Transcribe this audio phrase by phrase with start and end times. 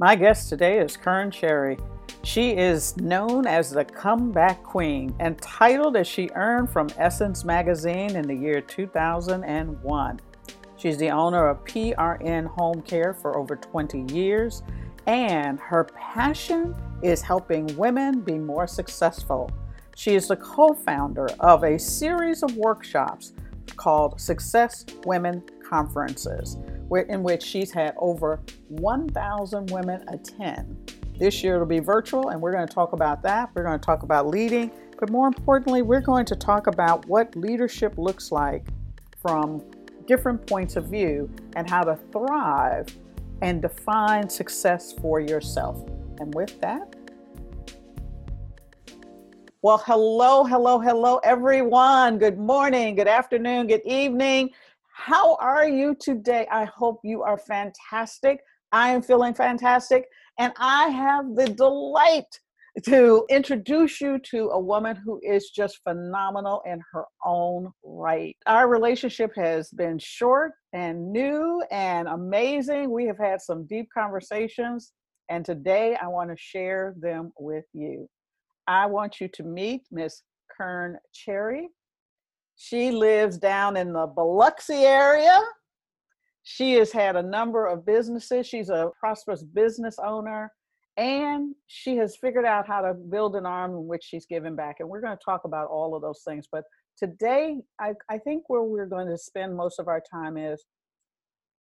[0.00, 1.78] My guest today is Kern Cherry.
[2.24, 8.16] She is known as the comeback queen and titled as she earned from Essence magazine
[8.16, 10.20] in the year 2001.
[10.76, 14.64] She's the owner of PRN Home Care for over 20 years,
[15.06, 16.74] and her passion
[17.04, 19.48] is helping women be more successful.
[19.94, 23.32] She is the co founder of a series of workshops
[23.76, 26.56] called Success Women Conferences
[27.08, 30.94] in which she's had over 1,000 women attend.
[31.18, 33.50] This year it'll be virtual, and we're going to talk about that.
[33.54, 37.34] We're going to talk about leading, but more importantly, we're going to talk about what
[37.36, 38.66] leadership looks like
[39.22, 39.62] from
[40.06, 42.86] different points of view and how to thrive
[43.42, 45.82] and define success for yourself.
[46.18, 46.94] And with that,
[49.62, 52.18] well, hello, hello, hello, everyone.
[52.18, 54.50] Good morning, good afternoon, good evening.
[54.96, 56.46] How are you today?
[56.52, 58.40] I hope you are fantastic.
[58.70, 60.06] I am feeling fantastic.
[60.38, 62.38] And I have the delight
[62.84, 68.36] to introduce you to a woman who is just phenomenal in her own right.
[68.46, 72.88] Our relationship has been short and new and amazing.
[72.88, 74.92] We have had some deep conversations,
[75.28, 78.08] and today I want to share them with you.
[78.68, 80.22] I want you to meet Miss
[80.56, 81.68] Kern Cherry.
[82.56, 85.40] She lives down in the Biloxi area.
[86.42, 88.46] She has had a number of businesses.
[88.46, 90.52] She's a prosperous business owner,
[90.96, 94.76] and she has figured out how to build an arm in which she's giving back.
[94.78, 96.46] And we're going to talk about all of those things.
[96.50, 96.64] But
[96.96, 100.64] today, I, I think where we're going to spend most of our time is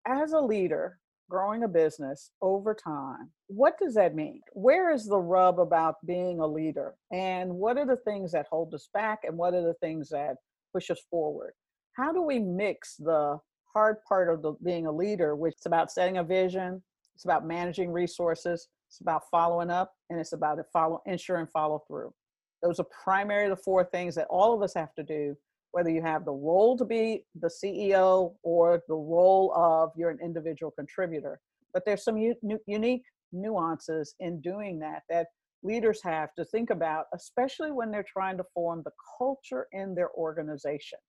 [0.08, 0.98] as a leader,
[1.30, 4.42] growing a business over time, what does that mean?
[4.54, 6.96] Where is the rub about being a leader?
[7.14, 9.20] And what are the things that hold us back?
[9.24, 10.36] And what are the things that
[10.72, 11.54] push us forward.
[11.94, 13.40] How do we mix the
[13.74, 16.82] hard part of the, being a leader, which is about setting a vision,
[17.16, 22.14] it's about managing resources, it's about following up, and it's about follow, ensuring follow through.
[22.62, 25.36] Those are primarily the four things that all of us have to do,
[25.72, 30.20] whether you have the role to be the CEO or the role of you're an
[30.24, 31.40] individual contributor.
[31.74, 32.36] But there's some u-
[32.68, 35.28] unique nuances in doing that that
[35.64, 40.10] leaders have to think about, especially when they're trying to form the culture in their
[40.12, 41.00] organization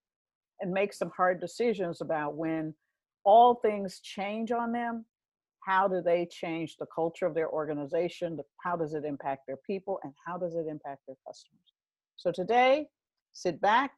[0.61, 2.73] and make some hard decisions about when
[3.25, 5.05] all things change on them.
[5.65, 8.37] How do they change the culture of their organization?
[8.63, 9.99] How does it impact their people?
[10.03, 11.73] And how does it impact their customers?
[12.17, 12.87] So today,
[13.31, 13.91] sit back,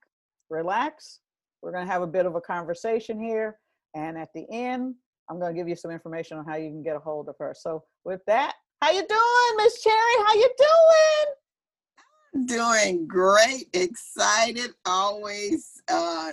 [0.50, 1.22] relax.
[1.62, 3.58] We're going to have a bit of a conversation here.
[3.96, 4.96] And at the end,
[5.30, 7.36] I'm going to give you some information on how you can get a hold of
[7.40, 7.56] her.
[7.58, 8.54] So with that,
[8.86, 9.96] how you doing, Miss Cherry?
[10.28, 10.50] How you
[12.36, 12.46] doing?
[12.46, 13.68] Doing great.
[13.74, 16.32] Excited always uh,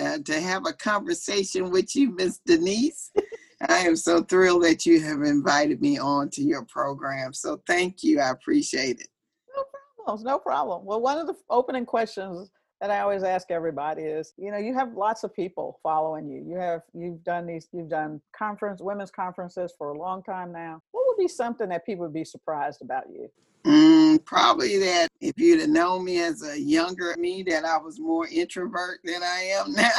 [0.00, 3.12] uh, to have a conversation with you, Miss Denise.
[3.68, 7.34] I am so thrilled that you have invited me on to your program.
[7.34, 8.18] So thank you.
[8.18, 9.08] I appreciate it.
[9.54, 9.64] No
[10.04, 10.86] problems No problem.
[10.86, 14.72] Well, one of the opening questions that I always ask everybody is, you know, you
[14.72, 16.44] have lots of people following you.
[16.46, 20.80] You have you've done these, you've done conference, women's conferences for a long time now.
[20.92, 23.28] What would be something that people would be surprised about you?
[23.64, 27.98] Mm, probably that if you'd have known me as a younger me, that I was
[27.98, 29.90] more introvert than I am now.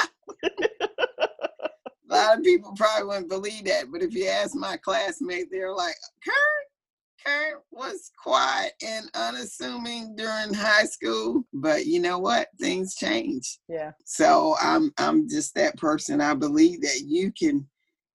[0.44, 0.50] a
[2.08, 5.96] lot of people probably wouldn't believe that, but if you ask my classmates, they're like,
[6.24, 12.50] Kurt, Kurt was quiet and unassuming during high school, but you know what?
[12.60, 13.58] Things change.
[13.68, 13.92] Yeah.
[14.06, 16.22] So I'm I'm just that person.
[16.22, 17.68] I believe that you can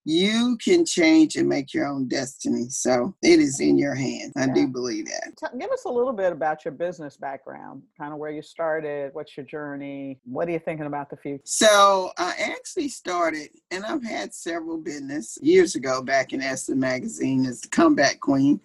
[0.05, 2.69] you can change and make your own destiny.
[2.71, 4.33] So it is in your hands.
[4.37, 4.55] I yeah.
[4.55, 5.59] do believe that.
[5.59, 9.37] Give us a little bit about your business background, kind of where you started, what's
[9.37, 11.43] your journey, what are you thinking about the future?
[11.45, 17.45] So I actually started, and I've had several business years ago back in Essence Magazine
[17.47, 18.61] as the comeback queen,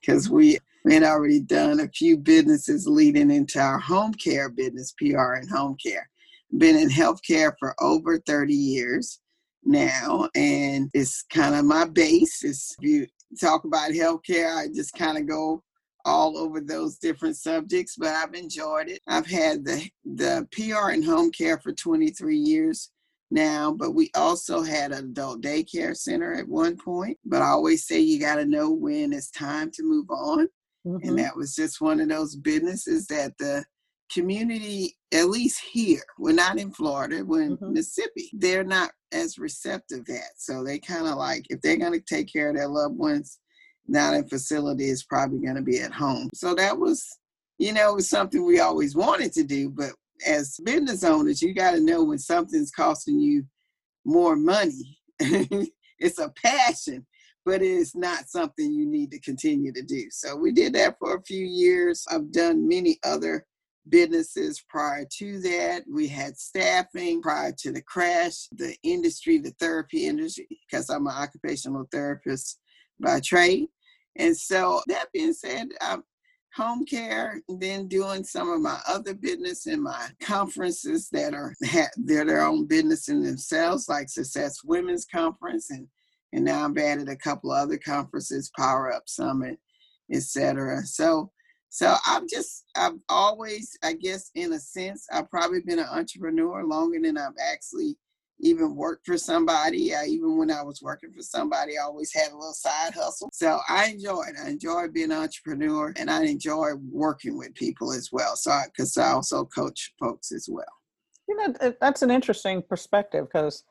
[0.00, 4.94] because we we had already done a few businesses leading into our home care business,
[5.00, 6.08] PRN Home Care.
[6.56, 9.20] Been in healthcare for over 30 years
[9.64, 12.44] now, and it's kind of my base.
[12.44, 13.06] Is if you
[13.40, 15.62] talk about healthcare, I just kind of go
[16.04, 19.00] all over those different subjects, but I've enjoyed it.
[19.06, 22.90] I've had the the PRN Home Care for 23 years
[23.30, 27.18] now, but we also had an adult daycare center at one point.
[27.24, 30.48] But I always say you got to know when it's time to move on.
[30.86, 31.08] Mm-hmm.
[31.08, 33.64] And that was just one of those businesses that the
[34.12, 37.72] community, at least here, we're not in Florida, we're in mm-hmm.
[37.72, 40.32] Mississippi, they're not as receptive that.
[40.36, 43.38] So they kind of like, if they're going to take care of their loved ones,
[43.86, 46.28] not in facility, is probably going to be at home.
[46.34, 47.06] So that was,
[47.58, 49.70] you know, was something we always wanted to do.
[49.70, 49.90] But
[50.26, 53.44] as business owners, you got to know when something's costing you
[54.04, 54.98] more money.
[55.18, 57.06] it's a passion
[57.44, 60.04] but it is not something you need to continue to do.
[60.10, 62.04] So we did that for a few years.
[62.10, 63.46] I've done many other
[63.90, 65.82] businesses prior to that.
[65.92, 71.14] We had staffing prior to the crash, the industry, the therapy industry, because I'm an
[71.14, 72.58] occupational therapist
[73.00, 73.68] by trade.
[74.16, 76.02] And so that being said, I'm
[76.54, 81.54] home care, then doing some of my other business and my conferences that are
[81.96, 85.86] they're their own business in themselves, like Success Women's Conference, and
[86.32, 89.58] and now I've added a couple other conferences, Power Up Summit,
[90.12, 90.82] etc.
[90.84, 91.30] So
[91.70, 96.64] so I'm just I've always, I guess, in a sense, I've probably been an entrepreneur
[96.64, 97.96] longer than I've actually
[98.40, 99.94] even worked for somebody.
[99.94, 103.30] Uh, even when I was working for somebody, I always had a little side hustle.
[103.32, 104.36] So I enjoy it.
[104.42, 108.34] I enjoy being an entrepreneur and I enjoy working with people as well.
[108.34, 110.64] So, because I, I also coach folks as well.
[111.28, 113.62] You know, that's an interesting perspective because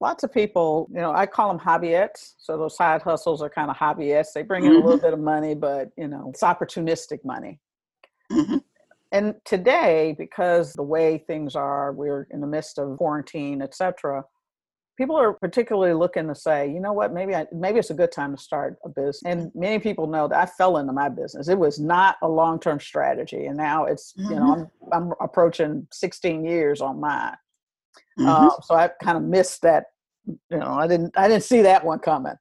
[0.00, 2.34] lots of people, you know, I call them hobbyists.
[2.38, 4.32] So those side hustles are kind of hobbyists.
[4.34, 4.82] They bring in mm-hmm.
[4.82, 5.06] a little mm-hmm.
[5.06, 7.60] bit of money, but, you know, it's opportunistic money.
[8.30, 8.58] Mm-hmm.
[9.12, 14.24] And today, because the way things are, we're in the midst of quarantine, etc.
[14.98, 18.10] People are particularly looking to say, you know what, maybe I, maybe it's a good
[18.10, 19.22] time to start a business.
[19.24, 21.48] And many people know that I fell into my business.
[21.48, 24.30] It was not a long term strategy, and now it's mm-hmm.
[24.30, 24.92] you know mm-hmm.
[24.92, 27.36] I'm I'm approaching 16 years on mine.
[28.18, 28.28] Mm-hmm.
[28.28, 29.84] Uh, so I kind of missed that.
[30.26, 32.34] You know, I didn't I didn't see that one coming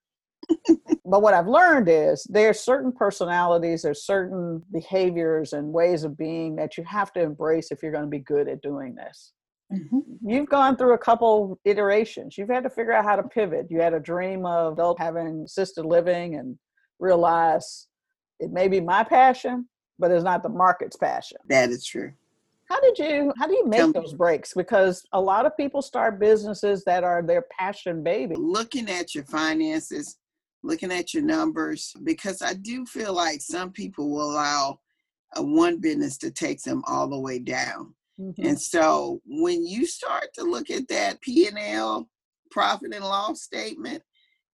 [1.06, 6.56] but what I've learned is there's certain personalities, there's certain behaviors and ways of being
[6.58, 9.34] that you have to embrace if you're going to be good at doing this.
[9.74, 10.30] Mm-hmm.
[10.30, 12.38] You've gone through a couple iterations.
[12.38, 13.68] You've had to figure out how to pivot.
[13.70, 16.58] You had a dream of having assisted living and
[17.00, 17.88] realize
[18.40, 19.68] it may be my passion,
[19.98, 21.38] but it's not the market's passion.
[21.48, 22.14] That is true.
[22.68, 24.54] How did you how do you make those breaks?
[24.54, 28.36] Because a lot of people start businesses that are their passion baby.
[28.36, 30.18] Looking at your finances,
[30.64, 34.80] looking at your numbers because I do feel like some people will allow
[35.36, 37.94] a one business to take them all the way down.
[38.20, 38.46] Mm-hmm.
[38.46, 42.10] And so when you start to look at that P&L
[42.50, 44.02] profit and loss statement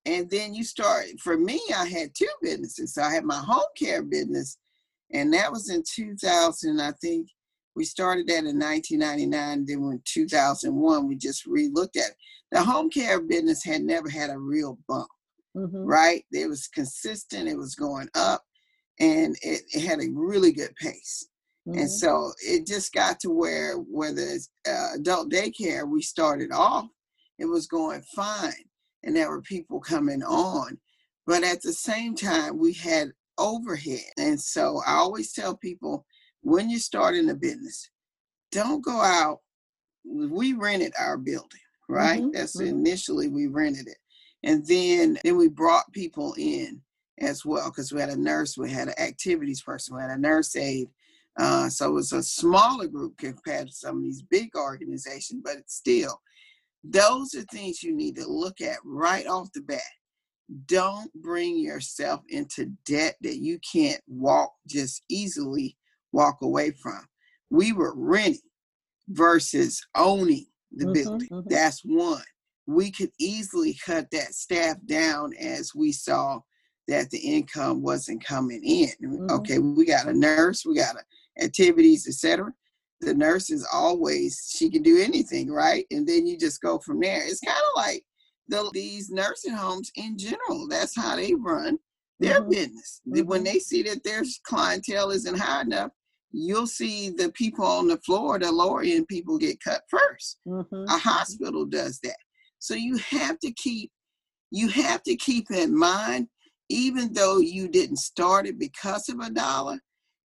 [0.05, 2.95] and then you start for me I had two businesses.
[2.95, 4.57] So I had my home care business
[5.13, 7.29] and that was in 2000 I think
[7.75, 12.15] we started that in 1999 then in 2001 we just re-looked at it.
[12.51, 15.07] The home care business had never had a real bump
[15.55, 15.85] mm-hmm.
[15.85, 16.23] right?
[16.31, 18.43] It was consistent, it was going up,
[18.99, 21.27] and it, it had a really good pace.
[21.67, 21.79] Mm-hmm.
[21.79, 26.87] And so it just got to where, whether it's uh, adult daycare, we started off,
[27.39, 28.65] it was going fine,
[29.03, 30.77] and there were people coming on.
[31.27, 34.01] But at the same time, we had overhead.
[34.17, 36.05] And so I always tell people
[36.41, 37.89] when you're starting a business,
[38.51, 39.39] don't go out.
[40.05, 42.21] We rented our building, right?
[42.21, 42.31] Mm-hmm.
[42.31, 42.67] That's mm-hmm.
[42.67, 43.97] initially we rented it.
[44.43, 46.81] And then then we brought people in
[47.19, 50.17] as well because we had a nurse, we had an activities person, we had a
[50.17, 50.89] nurse aide.
[51.39, 55.55] Uh, so it was a smaller group compared to some of these big organizations, but
[55.55, 56.19] it's still
[56.83, 59.81] those are things you need to look at right off the bat.
[60.65, 65.77] Don't bring yourself into debt that you can't walk just easily
[66.11, 67.05] walk away from.
[67.49, 68.39] We were renting
[69.09, 71.29] versus owning the mm-hmm, building.
[71.29, 71.49] Mm-hmm.
[71.49, 72.23] That's one
[72.67, 76.39] we could easily cut that staff down as we saw
[76.87, 78.89] that the income wasn't coming in.
[79.03, 79.31] Mm-hmm.
[79.31, 82.51] Okay, we got a nurse, we got a, activities, etc.
[83.01, 85.85] The nurse is always she can do anything, right?
[85.91, 87.25] And then you just go from there.
[87.25, 88.03] It's kind of like
[88.47, 90.67] the, these nursing homes in general.
[90.67, 91.79] That's how they run
[92.19, 92.49] their mm-hmm.
[92.49, 93.01] business.
[93.07, 93.27] Mm-hmm.
[93.27, 95.91] When they see that their clientele isn't high enough,
[96.31, 100.83] you'll see the people on the floor, the lower end people get cut 1st mm-hmm.
[100.87, 102.17] A hospital does that.
[102.59, 103.91] So you have to keep
[104.51, 106.27] you have to keep in mind,
[106.69, 109.79] even though you didn't start it because of a dollar,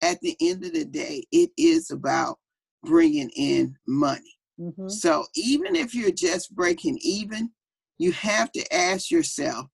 [0.03, 2.39] at the end of the day, it is about
[2.83, 4.35] bringing in money.
[4.59, 4.89] Mm-hmm.
[4.89, 7.51] So even if you're just breaking even,
[7.99, 9.67] you have to ask yourself,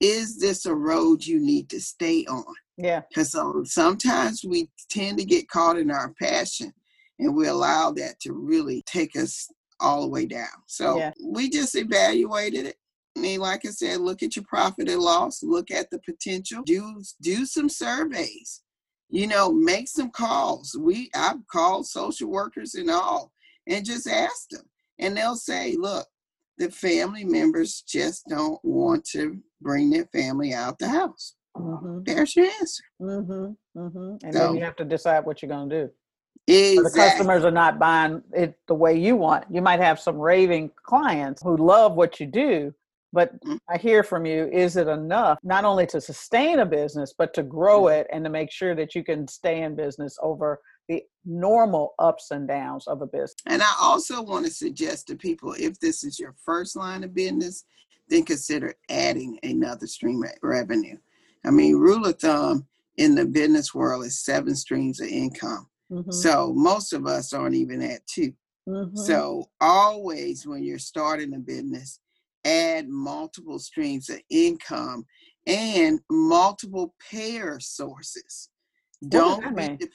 [0.00, 2.44] is this a road you need to stay on?
[2.76, 3.02] Yeah.
[3.08, 3.36] Because
[3.72, 6.72] sometimes we tend to get caught in our passion
[7.18, 9.48] and we allow that to really take us
[9.80, 10.48] all the way down.
[10.66, 11.12] So yeah.
[11.22, 12.76] we just evaluated it.
[13.16, 16.62] I mean, like I said, look at your profit and loss, look at the potential,
[16.64, 18.62] do do some surveys,
[19.08, 20.76] you know, make some calls.
[20.78, 23.32] We I've called social workers and all
[23.68, 24.64] and just ask them.
[24.98, 26.06] And they'll say, look,
[26.58, 31.34] the family members just don't want to bring their family out the house.
[31.56, 32.00] Mm-hmm.
[32.04, 32.84] There's your answer.
[33.00, 33.80] Mm-hmm.
[33.80, 34.26] Mm-hmm.
[34.26, 35.90] And so, then you have to decide what you're going to do.
[36.46, 36.82] Exactly.
[36.82, 39.46] The customers are not buying it the way you want.
[39.50, 42.74] You might have some raving clients who love what you do,
[43.14, 43.58] But mm.
[43.70, 47.44] I hear from you, is it enough not only to sustain a business, but to
[47.44, 48.00] grow mm.
[48.00, 52.32] it and to make sure that you can stay in business over the normal ups
[52.32, 53.36] and downs of a business?
[53.46, 57.14] And I also want to suggest to people if this is your first line of
[57.14, 57.64] business,
[58.08, 60.98] then consider adding another stream of revenue.
[61.44, 65.68] I mean, rule of thumb in the business world is seven streams of income.
[65.90, 66.10] Mm-hmm.
[66.10, 68.32] So most of us aren't even at 2
[68.68, 68.96] mm-hmm.
[68.96, 72.00] So always when you're starting a business,
[72.44, 75.06] add multiple streams of income
[75.46, 78.48] and multiple payer sources.
[79.08, 79.88] Don't be de-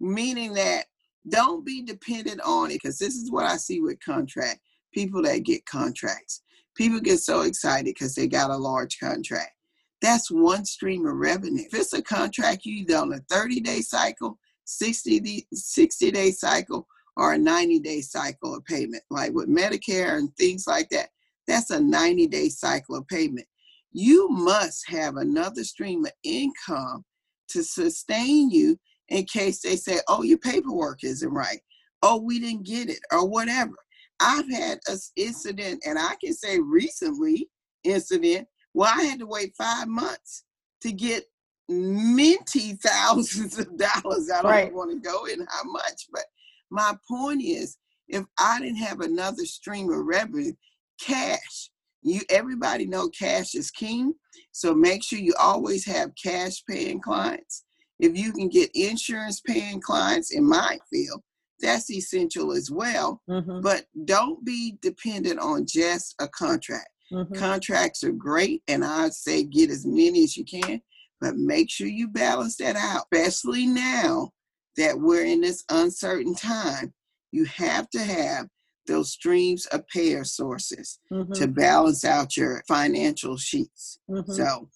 [0.00, 0.86] meaning that
[1.28, 4.60] don't be dependent on it because this is what I see with contract
[4.92, 6.42] people that get contracts.
[6.74, 9.52] People get so excited because they got a large contract.
[10.00, 11.64] That's one stream of revenue.
[11.66, 16.86] If it's a contract you either on a 30 day cycle, 60 60 day cycle,
[17.16, 21.08] or a 90 day cycle of payment, like with Medicare and things like that,
[21.46, 23.46] that's a 90 day cycle of payment.
[23.92, 27.04] You must have another stream of income
[27.48, 28.78] to sustain you
[29.08, 31.60] in case they say, oh, your paperwork isn't right.
[32.02, 33.74] Oh, we didn't get it, or whatever.
[34.20, 37.48] I've had an incident, and I can say recently,
[37.84, 38.46] incident
[38.78, 40.44] where I had to wait five months
[40.82, 41.24] to get
[41.68, 44.30] minty thousands of dollars.
[44.30, 44.72] I don't right.
[44.72, 46.22] want to go in how much, but
[46.70, 50.52] my point is, if I didn't have another stream of revenue,
[51.00, 51.70] cash.
[52.02, 54.14] You everybody know cash is king.
[54.52, 57.64] So make sure you always have cash paying clients.
[57.98, 61.20] If you can get insurance paying clients in my field,
[61.60, 63.20] that's essential as well.
[63.28, 63.60] Mm-hmm.
[63.60, 66.90] But don't be dependent on just a contract.
[67.12, 67.34] Mm-hmm.
[67.34, 70.82] Contracts are great, and I'd say get as many as you can,
[71.20, 74.30] but make sure you balance that out, especially now
[74.76, 76.92] that we're in this uncertain time.
[77.32, 78.48] You have to have
[78.86, 81.32] those streams of payer sources mm-hmm.
[81.32, 83.98] to balance out your financial sheets.
[84.10, 84.32] Mm-hmm.
[84.32, 84.68] So,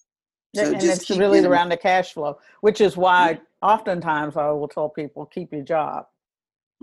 [0.54, 4.88] so and it's really around the cash flow, which is why oftentimes I will tell
[4.88, 6.04] people keep your job.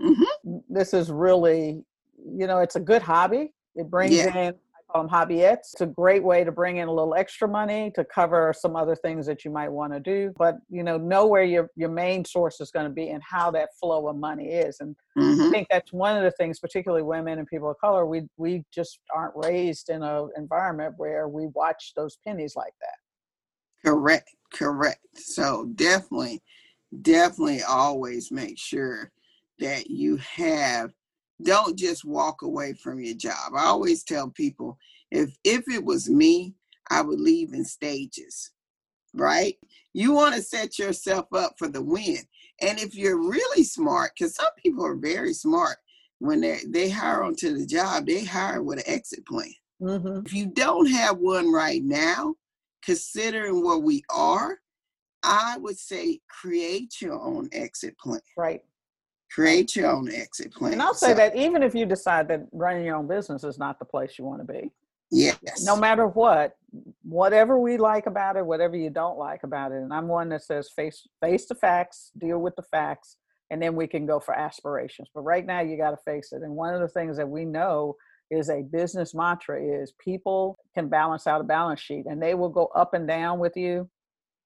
[0.00, 0.56] Mm-hmm.
[0.68, 1.84] This is really,
[2.18, 3.52] you know, it's a good hobby.
[3.74, 4.36] It brings yeah.
[4.36, 4.54] in
[4.90, 5.72] call them hobbyettes.
[5.72, 8.94] It's a great way to bring in a little extra money to cover some other
[8.94, 10.32] things that you might want to do.
[10.36, 13.50] But you know, know where your your main source is going to be and how
[13.52, 14.78] that flow of money is.
[14.80, 15.42] And mm-hmm.
[15.42, 18.64] I think that's one of the things, particularly women and people of color, we we
[18.72, 23.88] just aren't raised in an environment where we watch those pennies like that.
[23.88, 25.00] Correct, correct.
[25.14, 26.42] So definitely,
[27.02, 29.10] definitely always make sure
[29.58, 30.92] that you have
[31.42, 33.52] don't just walk away from your job.
[33.56, 34.78] I always tell people
[35.10, 36.54] if if it was me,
[36.90, 38.50] I would leave in stages.
[39.14, 39.56] Right?
[39.92, 42.18] You want to set yourself up for the win.
[42.60, 45.78] And if you're really smart, because some people are very smart,
[46.18, 49.52] when they they hire onto the job, they hire with an exit plan.
[49.82, 50.26] Mm-hmm.
[50.26, 52.34] If you don't have one right now,
[52.82, 54.58] considering where we are,
[55.22, 58.20] I would say create your own exit plan.
[58.36, 58.62] Right
[59.30, 60.72] create your own exit plan.
[60.72, 63.58] And I'll say so, that even if you decide that running your own business is
[63.58, 64.70] not the place you want to be,
[65.10, 66.56] yes, no matter what,
[67.02, 70.42] whatever we like about it, whatever you don't like about it, and I'm one that
[70.42, 73.16] says face face the facts, deal with the facts,
[73.50, 75.08] and then we can go for aspirations.
[75.14, 76.42] But right now, you got to face it.
[76.42, 77.96] And one of the things that we know
[78.30, 82.48] is a business mantra is people can balance out a balance sheet, and they will
[82.48, 83.88] go up and down with you,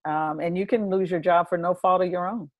[0.06, 2.50] um, and you can lose your job for no fault of your own.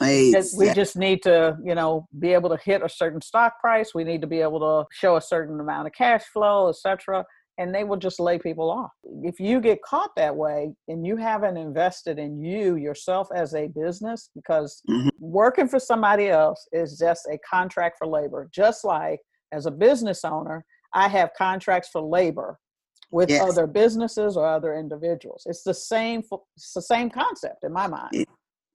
[0.00, 0.68] Exactly.
[0.68, 3.94] We just need to, you know, be able to hit a certain stock price.
[3.94, 7.24] We need to be able to show a certain amount of cash flow, etc.
[7.58, 8.92] And they will just lay people off.
[9.22, 13.68] If you get caught that way and you haven't invested in you yourself as a
[13.68, 15.08] business, because mm-hmm.
[15.18, 18.48] working for somebody else is just a contract for labor.
[18.52, 19.20] Just like
[19.52, 20.64] as a business owner,
[20.94, 22.58] I have contracts for labor
[23.10, 23.42] with yes.
[23.42, 25.42] other businesses or other individuals.
[25.46, 26.22] It's the same.
[26.56, 28.26] It's the same concept in my mind.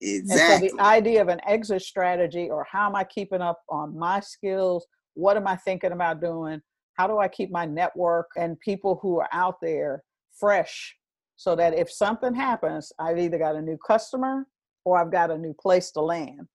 [0.02, 0.70] Exactly.
[0.70, 4.20] So the idea of an exit strategy or how am I keeping up on my
[4.20, 4.86] skills?
[5.14, 6.62] What am I thinking about doing?
[6.96, 10.04] How do I keep my network and people who are out there
[10.40, 10.96] fresh
[11.36, 14.48] so that if something happens, I've either got a new customer
[14.86, 16.48] or I've got a new place to land.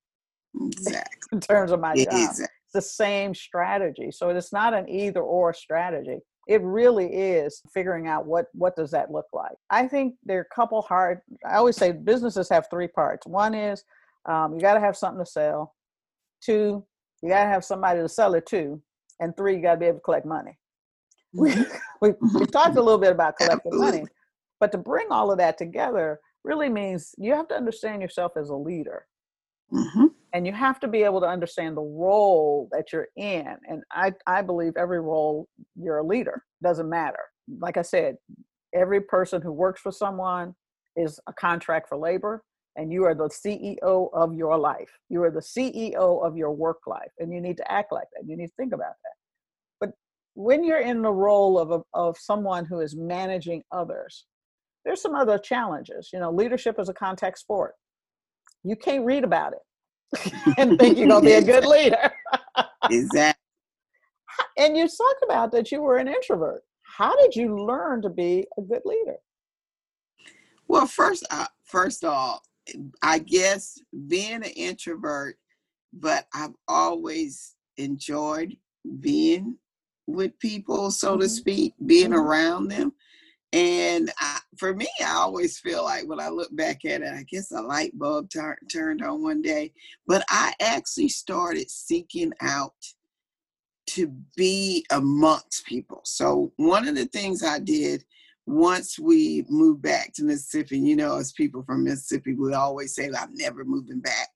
[0.60, 1.28] Exactly.
[1.30, 2.08] in terms of my job.
[2.08, 2.44] Exactly.
[2.44, 4.10] It's the same strategy.
[4.10, 8.90] So it's not an either or strategy it really is figuring out what what does
[8.90, 9.56] that look like.
[9.70, 13.26] I think there are a couple hard i always say businesses have three parts.
[13.26, 13.84] One is
[14.26, 15.74] um, you got to have something to sell.
[16.42, 16.84] Two
[17.22, 18.80] you got to have somebody to sell it to.
[19.20, 20.56] And three you got to be able to collect money.
[21.32, 21.76] We, mm-hmm.
[22.00, 24.04] we, we talked a little bit about collecting money
[24.58, 28.48] but to bring all of that together really means you have to understand yourself as
[28.48, 29.06] a leader.
[29.72, 33.82] Mm-hmm and you have to be able to understand the role that you're in and
[33.92, 37.24] i i believe every role you're a leader doesn't matter
[37.58, 38.16] like I said,
[38.74, 40.54] every person who works for someone
[40.96, 42.42] is a contract for labor,
[42.76, 44.90] and you are the CEO of your life.
[45.08, 48.28] You are the CEO of your work life, and you need to act like that.
[48.28, 49.14] You need to think about that.
[49.80, 49.90] But
[50.34, 54.26] when you're in the role of, a, of someone who is managing others,
[54.84, 56.10] there's some other challenges.
[56.12, 57.74] You know, leadership is a contact sport.
[58.62, 59.60] You can't read about it
[60.58, 62.12] and think you're going to be a good leader.
[62.90, 63.40] exactly.
[64.58, 66.62] And you talk about that you were an introvert.
[66.82, 69.16] How did you learn to be a good leader?
[70.68, 72.42] Well, first, uh, first all,
[73.02, 75.36] I guess being an introvert,
[75.92, 78.56] but I've always enjoyed
[79.00, 79.56] being
[80.06, 81.20] with people, so mm-hmm.
[81.20, 82.20] to speak, being mm-hmm.
[82.20, 82.92] around them.
[83.52, 87.24] And I, for me, I always feel like when I look back at it, I
[87.28, 89.72] guess a light bulb tar- turned on one day.
[90.06, 92.74] But I actually started seeking out
[93.88, 96.00] to be amongst people.
[96.04, 98.04] So one of the things I did
[98.46, 103.10] once we moved back to Mississippi, you know, as people from Mississippi, we always say,
[103.16, 104.28] "I'm never moving back,"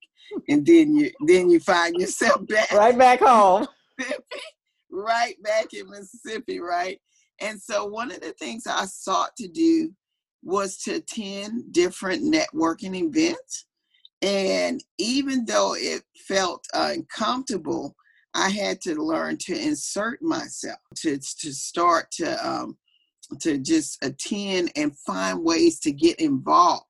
[0.49, 3.67] and then you then you find yourself back right back home,
[4.91, 7.01] right back in Mississippi, right.
[7.45, 9.93] And so one of the things I sought to do
[10.43, 13.67] was to attend different networking events.
[14.23, 17.95] And even though it felt uncomfortable,
[18.35, 22.79] I had to learn to insert myself, to, to start to um,
[23.41, 26.85] to just attend and find ways to get involved.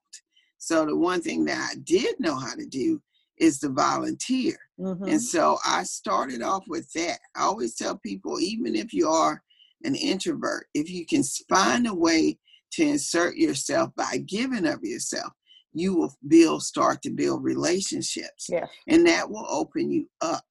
[0.59, 3.01] So the one thing that I did know how to do
[3.39, 4.57] is to volunteer.
[4.79, 5.05] Mm-hmm.
[5.05, 7.19] And so I started off with that.
[7.37, 9.44] I always tell people, even if you are
[9.85, 12.39] an introvert, if you can find a way
[12.73, 15.33] to insert yourself by giving of yourself,
[15.73, 18.47] you will build, start to build relationships.
[18.49, 18.67] Yeah.
[18.89, 20.45] And that will open you up.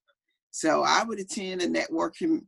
[0.50, 2.42] So I would attend a networking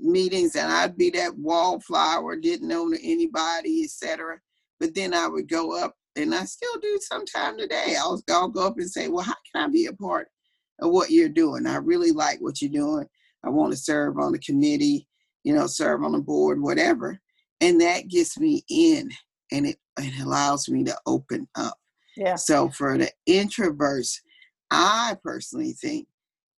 [0.00, 4.38] meetings and I'd be that wallflower, didn't know anybody, etc.
[4.78, 7.96] But then I would go up, and I still do sometime today.
[7.98, 10.28] I'll, I'll go up and say, Well, how can I be a part
[10.80, 11.66] of what you're doing?
[11.66, 13.06] I really like what you're doing.
[13.44, 15.07] I want to serve on the committee,
[15.48, 17.18] you know, serve on the board, whatever.
[17.62, 19.08] And that gets me in
[19.50, 21.78] and it, it allows me to open up.
[22.18, 22.34] Yeah.
[22.34, 24.18] So for the introverts,
[24.70, 26.06] I personally think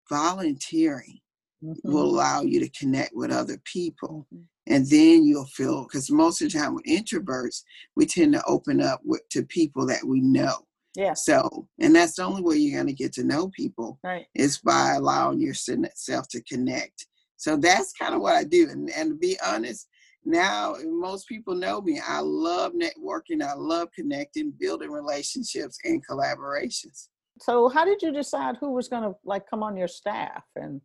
[0.10, 1.20] volunteering
[1.64, 1.88] mm-hmm.
[1.88, 4.26] will allow you to connect with other people.
[4.34, 4.74] Mm-hmm.
[4.74, 7.62] And then you'll feel, because most of the time with introverts,
[7.96, 10.66] we tend to open up with, to people that we know.
[10.96, 11.14] Yeah.
[11.14, 14.26] So, and that's the only way you're going to get to know people right.
[14.34, 17.06] is by allowing yourself to connect.
[17.40, 18.68] So that's kind of what I do.
[18.70, 19.88] And, and to be honest,
[20.26, 22.02] now most people know me.
[22.06, 23.42] I love networking.
[23.42, 27.08] I love connecting, building relationships and collaborations.
[27.40, 30.82] So how did you decide who was going to like come on your staff and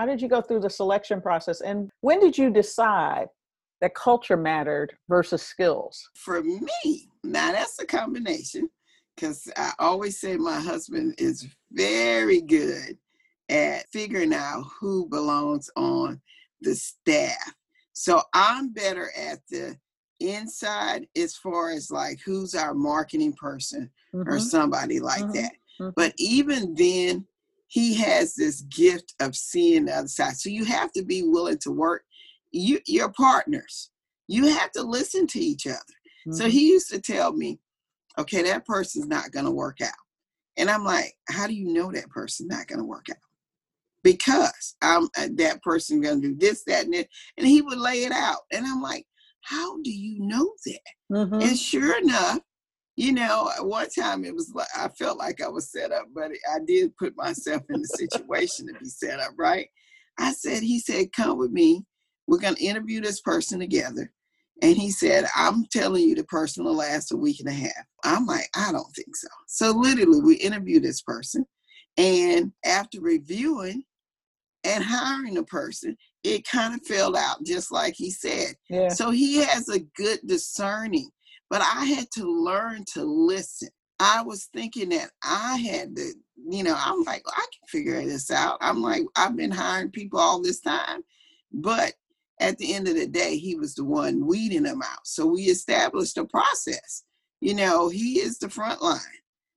[0.00, 1.60] how did you go through the selection process?
[1.60, 3.28] And when did you decide
[3.80, 6.02] that culture mattered versus skills?
[6.16, 8.68] For me, now that's a combination
[9.14, 12.98] because I always say my husband is very good
[13.52, 16.20] at figuring out who belongs on
[16.62, 17.54] the staff.
[17.92, 19.76] So I'm better at the
[20.20, 24.28] inside as far as like who's our marketing person mm-hmm.
[24.28, 25.32] or somebody like mm-hmm.
[25.32, 25.52] that.
[25.80, 25.90] Mm-hmm.
[25.96, 27.26] But even then,
[27.68, 30.36] he has this gift of seeing the other side.
[30.36, 32.04] So you have to be willing to work.
[32.50, 33.90] You, your partners,
[34.28, 35.76] you have to listen to each other.
[36.26, 36.32] Mm-hmm.
[36.34, 37.60] So he used to tell me,
[38.18, 39.88] okay, that person's not going to work out.
[40.58, 43.16] And I'm like, how do you know that person's not going to work out?
[44.02, 47.08] Because I'm uh, that person going to do this, that, and that.
[47.36, 48.40] And he would lay it out.
[48.52, 49.06] And I'm like,
[49.42, 50.80] how do you know that?
[51.12, 51.40] Mm-hmm.
[51.40, 52.40] And sure enough,
[52.96, 56.30] you know, one time it was like I felt like I was set up, but
[56.52, 59.68] I did put myself in the situation to be set up, right?
[60.18, 61.84] I said, he said, come with me.
[62.26, 64.12] We're going to interview this person together.
[64.62, 67.84] And he said, I'm telling you, the person will last a week and a half.
[68.04, 69.28] I'm like, I don't think so.
[69.48, 71.46] So literally, we interviewed this person.
[71.96, 73.82] And after reviewing
[74.64, 78.54] and hiring a person, it kind of fell out just like he said.
[78.68, 78.88] Yeah.
[78.88, 81.10] So he has a good discerning
[81.52, 83.68] but I had to learn to listen.
[84.00, 86.14] I was thinking that I had to,
[86.48, 88.56] you know, I'm like, I can figure this out.
[88.62, 91.02] I'm like, I've been hiring people all this time.
[91.52, 91.92] But
[92.40, 95.06] at the end of the day, he was the one weeding them out.
[95.06, 97.04] So we established a process.
[97.42, 99.00] You know, he is the front line,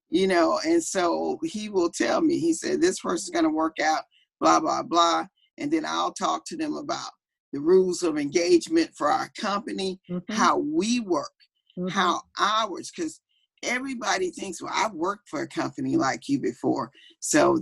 [0.09, 3.77] you know, and so he will tell me, he said, this person's going to work
[3.81, 4.03] out,
[4.39, 5.25] blah, blah, blah.
[5.57, 7.11] And then I'll talk to them about
[7.53, 10.33] the rules of engagement for our company, mm-hmm.
[10.33, 11.31] how we work
[11.77, 11.87] mm-hmm.
[11.87, 13.19] how ours, because
[13.63, 17.59] everybody thinks, well, I've worked for a company like you before, so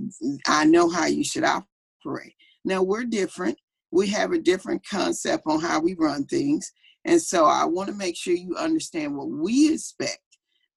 [0.47, 2.33] I know how you should operate.
[2.65, 3.57] Now we're different.
[3.91, 6.71] We have a different concept on how we run things.
[7.05, 10.19] And so I want to make sure you understand what we expect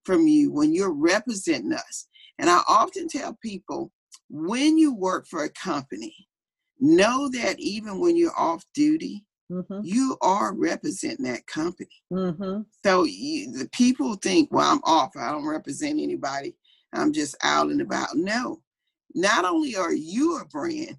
[0.05, 2.09] from you when you're representing us.
[2.39, 3.93] And I often tell people
[4.29, 6.15] when you work for a company,
[6.81, 9.81] know that even when you're off duty, mm-hmm.
[9.83, 12.03] you are representing that company.
[12.13, 12.63] Mm-hmm.
[12.85, 15.17] So you, the people think, well, I'm off.
[15.17, 16.57] I don't represent anybody.
[16.93, 18.09] I'm just out and about.
[18.15, 18.63] No,
[19.15, 20.97] not only are you a brand,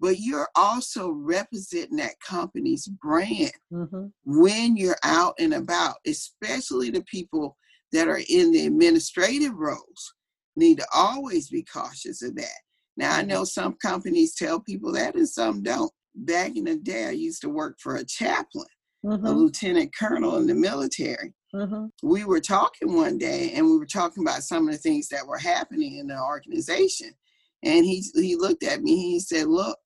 [0.00, 4.06] but you're also representing that company's brand mm-hmm.
[4.24, 7.56] when you're out and about, especially the people
[7.92, 10.14] that are in the administrative roles
[10.56, 12.60] need to always be cautious of that.
[12.98, 15.92] Now, I know some companies tell people that and some don't.
[16.16, 18.66] Back in the day, I used to work for a chaplain,
[19.06, 19.24] mm-hmm.
[19.24, 21.32] a lieutenant colonel in the military.
[21.54, 21.86] Mm-hmm.
[22.02, 25.26] We were talking one day and we were talking about some of the things that
[25.26, 27.12] were happening in the organization.
[27.62, 29.78] And he, he looked at me, he said, Look,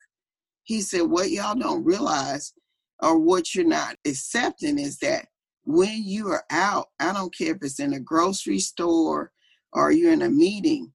[0.64, 2.54] he said, what y'all don't realize
[3.02, 5.26] or what you're not accepting is that
[5.64, 9.32] when you are out, I don't care if it's in a grocery store
[9.72, 10.92] or you're in a meeting,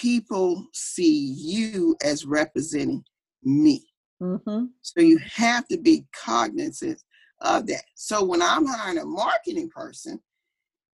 [0.00, 3.04] people see you as representing
[3.42, 3.84] me.
[4.22, 4.66] Mm-hmm.
[4.82, 7.02] So you have to be cognizant
[7.40, 7.82] of that.
[7.94, 10.20] So when I'm hiring a marketing person,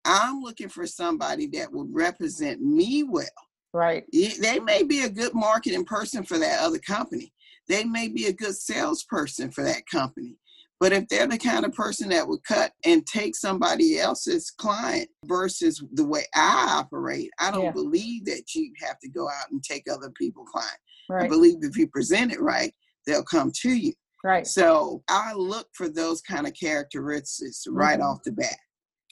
[0.06, 3.26] I'm looking for somebody that will represent me well.
[3.74, 4.04] Right.
[4.12, 7.32] They may be a good marketing person for that other company,
[7.68, 10.36] they may be a good salesperson for that company.
[10.82, 15.08] But if they're the kind of person that would cut and take somebody else's client
[15.26, 17.72] versus the way I operate, I don't yeah.
[17.72, 20.78] believe that you have to go out and take other people's client.
[21.08, 21.26] Right.
[21.26, 22.74] I believe if you present it right,
[23.06, 23.94] they'll come to you.
[24.24, 24.48] Right.
[24.48, 27.78] So I look for those kind of characteristics mm-hmm.
[27.78, 28.58] right off the bat.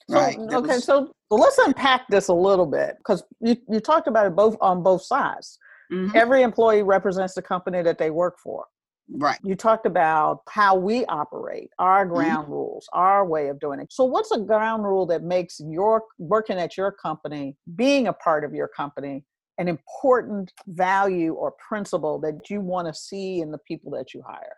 [0.10, 0.40] So, right.
[0.40, 4.36] okay, was, so let's unpack this a little bit because you, you talked about it
[4.36, 5.60] both on both sides.
[5.94, 6.18] Mm-hmm.
[6.18, 8.66] Every employee represents the company that they work for.
[9.12, 9.40] Right.
[9.44, 12.14] You talked about how we operate, our mm-hmm.
[12.14, 12.54] ground mm-hmm.
[12.54, 13.92] rules, our way of doing it.
[13.92, 18.44] So, what's a ground rule that makes your working at your company, being a part
[18.44, 19.24] of your company,
[19.58, 24.24] an important value or principle that you want to see in the people that you
[24.26, 24.58] hire?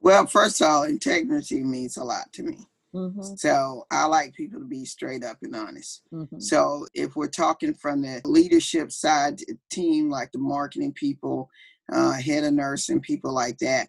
[0.00, 2.58] Well, first of all, integrity means a lot to me.
[2.94, 3.34] Mm-hmm.
[3.36, 6.02] So I like people to be straight up and honest.
[6.12, 6.38] Mm-hmm.
[6.38, 9.40] So if we're talking from the leadership side
[9.70, 11.50] team, like the marketing people,
[11.92, 13.88] uh, head of nursing, people like that,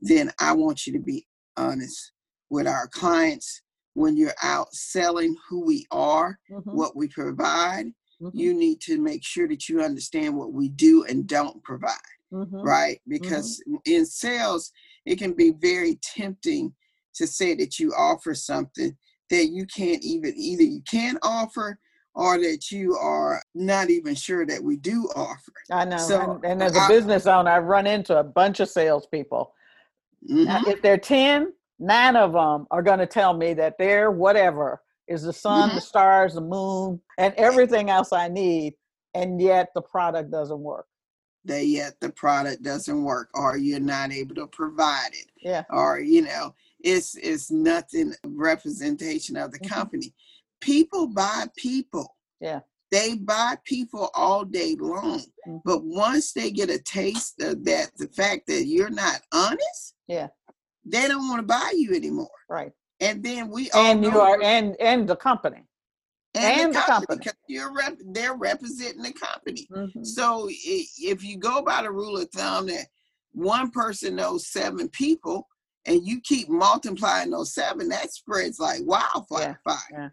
[0.00, 2.12] then I want you to be honest
[2.50, 3.62] with our clients
[3.94, 6.70] when you're out selling who we are, mm-hmm.
[6.70, 7.86] what we provide.
[8.22, 8.38] Mm-hmm.
[8.38, 11.92] You need to make sure that you understand what we do and don't provide,
[12.32, 12.60] mm-hmm.
[12.60, 13.00] right?
[13.08, 13.76] Because mm-hmm.
[13.86, 14.72] in sales,
[15.04, 16.72] it can be very tempting
[17.14, 18.96] to say that you offer something
[19.30, 21.78] that you can't even either you can offer
[22.18, 25.52] or that you are not even sure that we do offer.
[25.70, 25.98] I know.
[25.98, 29.54] So, and, and as a I, business owner, I've run into a bunch of salespeople.
[30.28, 30.68] Mm-hmm.
[30.68, 35.22] If they're 10, nine of them are going to tell me that they're whatever is
[35.22, 35.76] the sun, mm-hmm.
[35.76, 38.74] the stars, the moon, and everything else I need.
[39.14, 40.86] And yet the product doesn't work.
[41.44, 45.30] That yet the product doesn't work, or you're not able to provide it.
[45.40, 45.62] Yeah.
[45.70, 49.72] Or, you know, it's it's nothing representation of the mm-hmm.
[50.60, 52.16] People buy people.
[52.40, 52.60] Yeah.
[52.90, 55.20] They buy people all day long.
[55.20, 55.58] Mm-hmm.
[55.64, 60.28] But once they get a taste of that, the fact that you're not honest, yeah,
[60.86, 62.30] they don't want to buy you anymore.
[62.48, 62.72] Right.
[63.00, 65.64] And then we and you are and and the company.
[66.34, 67.34] And, and the, company, the company.
[67.48, 69.66] You're rep, they're representing the company.
[69.70, 70.04] Mm-hmm.
[70.04, 72.86] So if you go by the rule of thumb that
[73.32, 75.46] one person knows seven people,
[75.86, 79.60] and you keep multiplying those seven, that spreads like wildfire.
[79.66, 80.08] Yeah, yeah,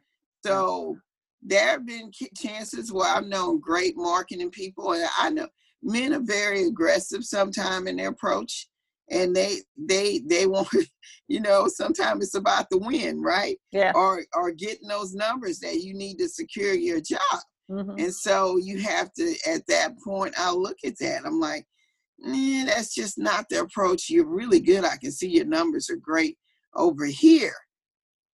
[0.45, 0.97] so
[1.41, 5.47] there have been chances where I've known great marketing people, and I know
[5.83, 8.67] men are very aggressive sometimes in their approach,
[9.09, 10.69] and they they they want,
[11.27, 13.57] you know, sometimes it's about the win, right?
[13.71, 13.91] Yeah.
[13.95, 17.39] Or or getting those numbers that you need to secure your job.
[17.69, 17.97] Mm-hmm.
[17.97, 21.25] And so you have to, at that point, I'll look at that.
[21.25, 21.65] I'm like,
[22.25, 24.09] eh, that's just not the approach.
[24.09, 24.85] You're really good.
[24.85, 26.37] I can see your numbers are great
[26.75, 27.55] over here,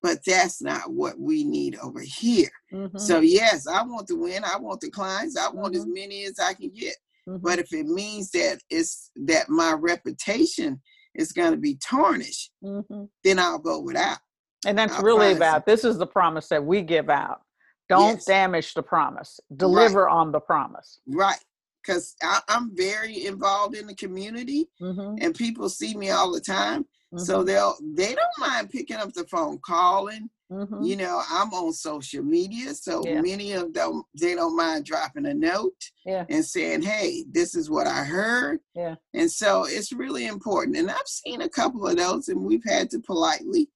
[0.01, 2.49] but that's not what we need over here.
[2.73, 2.97] Mm-hmm.
[2.97, 4.43] So, yes, I want to win.
[4.43, 5.37] I want the clients.
[5.37, 5.81] I want mm-hmm.
[5.81, 6.95] as many as I can get.
[7.27, 7.37] Mm-hmm.
[7.43, 10.81] But if it means that it's that my reputation
[11.15, 13.03] is going to be tarnished, mm-hmm.
[13.23, 14.17] then I'll go without.
[14.65, 17.41] And that's I'll really about this is the promise that we give out.
[17.89, 18.25] Don't yes.
[18.25, 19.39] damage the promise.
[19.55, 20.13] Deliver right.
[20.13, 20.99] on the promise.
[21.07, 21.37] Right
[21.85, 22.15] because
[22.47, 25.23] I'm very involved in the community mm-hmm.
[25.23, 26.83] and people see me all the time.
[27.13, 27.23] Mm-hmm.
[27.23, 30.29] So they'll they don't mind picking up the phone, calling.
[30.51, 30.83] Mm-hmm.
[30.83, 33.21] You know, I'm on social media, so yeah.
[33.21, 35.71] many of them they don't mind dropping a note
[36.05, 36.25] yeah.
[36.29, 38.95] and saying, "Hey, this is what I heard." Yeah.
[39.13, 40.77] And so it's really important.
[40.77, 43.69] And I've seen a couple of those, and we've had to politely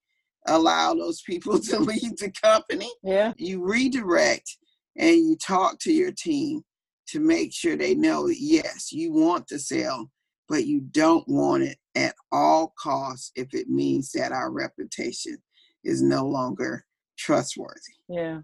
[0.46, 2.90] allow those people to leave the company.
[3.02, 3.32] Yeah.
[3.36, 4.58] You redirect
[4.96, 6.62] and you talk to your team
[7.08, 10.10] to make sure they know yes, you want to sell,
[10.48, 15.38] but you don't want it at all costs if it means that our reputation
[15.84, 16.84] is no longer
[17.18, 17.80] trustworthy.
[18.08, 18.40] Yeah.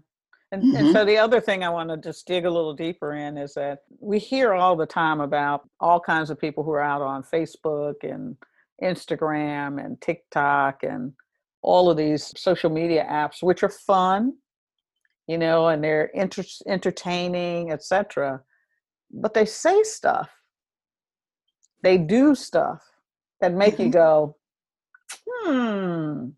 [0.51, 0.75] And, mm-hmm.
[0.75, 3.53] and so the other thing I want to just dig a little deeper in is
[3.55, 7.23] that we hear all the time about all kinds of people who are out on
[7.23, 8.37] Facebook and
[8.83, 11.13] Instagram and TikTok and
[11.63, 14.33] all of these social media apps, which are fun,
[15.27, 18.41] you know, and they're inter- entertaining, etc.
[19.13, 20.29] But they say stuff,
[21.83, 22.81] they do stuff
[23.41, 23.91] that make you mm-hmm.
[23.91, 24.35] go,
[25.27, 26.29] hmm.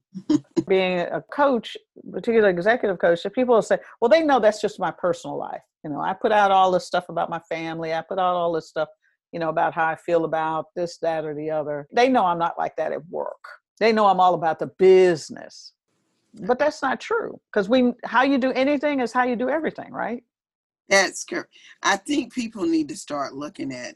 [0.67, 1.77] Being a coach,
[2.11, 5.61] particularly executive coach, if people will say, well, they know that's just my personal life.
[5.83, 7.93] You know, I put out all this stuff about my family.
[7.93, 8.89] I put out all this stuff,
[9.31, 11.88] you know, about how I feel about this, that, or the other.
[11.93, 13.43] They know I'm not like that at work.
[13.79, 15.73] They know I'm all about the business.
[16.41, 19.91] But that's not true because we how you do anything is how you do everything,
[19.91, 20.21] right?
[20.89, 21.50] That's correct.
[21.82, 23.95] I think people need to start looking at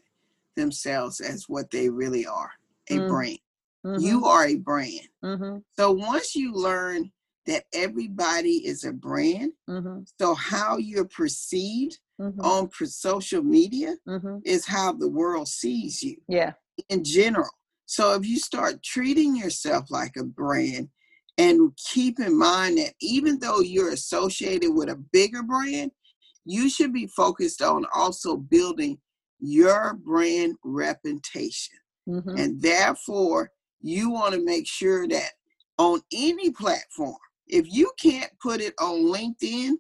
[0.56, 2.52] themselves as what they really are
[2.90, 3.08] a mm.
[3.08, 3.40] brand.
[3.86, 4.04] Mm-hmm.
[4.04, 5.08] You are a brand.
[5.24, 5.58] Mm-hmm.
[5.78, 7.12] So once you learn
[7.46, 10.02] that everybody is a brand, mm-hmm.
[10.20, 12.42] so how you're perceived mm-hmm.
[12.42, 14.38] on social media mm-hmm.
[14.44, 16.18] is how the world sees you.
[16.28, 16.54] Yeah.
[16.90, 17.50] In general.
[17.86, 20.90] So if you start treating yourself like a brand
[21.38, 25.92] and keep in mind that even though you're associated with a bigger brand,
[26.46, 28.98] you should be focused on also building
[29.40, 31.78] your brand reputation.
[32.08, 32.38] Mm-hmm.
[32.38, 35.32] And therefore, you want to make sure that
[35.78, 39.74] on any platform, if you can't put it on LinkedIn,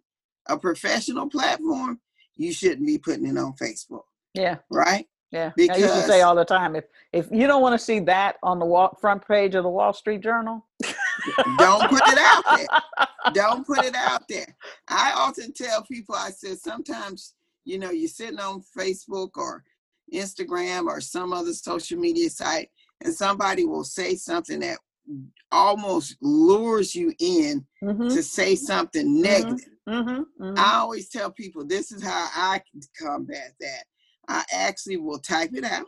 [0.48, 2.00] a professional platform,
[2.36, 4.04] you shouldn't be putting it on Facebook.
[4.34, 4.58] Yeah.
[4.72, 5.06] Right?
[5.32, 5.52] Yeah.
[5.56, 8.00] Because, I used to say all the time if if you don't want to see
[8.02, 10.65] that on the wall, front page of the Wall Street Journal,
[11.58, 12.67] don't put it out there.
[13.34, 14.55] Don't put it out there.
[14.88, 19.63] I often tell people, I said sometimes, you know, you're sitting on Facebook or
[20.13, 22.69] Instagram or some other social media site,
[23.01, 24.79] and somebody will say something that
[25.51, 28.08] almost lures you in mm-hmm.
[28.08, 29.21] to say something mm-hmm.
[29.21, 29.65] negative.
[29.88, 30.43] Mm-hmm.
[30.43, 30.53] Mm-hmm.
[30.58, 32.62] I always tell people this is how I
[32.99, 33.84] combat that.
[34.27, 35.88] I actually will type it out,